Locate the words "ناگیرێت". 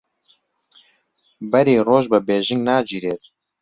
2.69-3.23